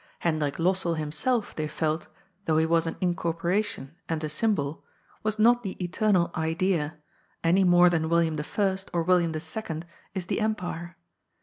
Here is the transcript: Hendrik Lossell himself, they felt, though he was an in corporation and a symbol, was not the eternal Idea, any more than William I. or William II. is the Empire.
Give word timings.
Hendrik 0.21 0.55
Lossell 0.57 0.97
himself, 0.97 1.55
they 1.55 1.67
felt, 1.67 2.07
though 2.45 2.57
he 2.57 2.65
was 2.65 2.87
an 2.87 2.97
in 3.01 3.13
corporation 3.13 3.93
and 4.09 4.23
a 4.23 4.29
symbol, 4.29 4.83
was 5.21 5.37
not 5.37 5.61
the 5.61 5.77
eternal 5.79 6.31
Idea, 6.33 6.97
any 7.43 7.63
more 7.63 7.87
than 7.87 8.09
William 8.09 8.33
I. 8.57 8.77
or 8.93 9.03
William 9.03 9.31
II. 9.31 9.83
is 10.15 10.25
the 10.25 10.39
Empire. 10.39 10.95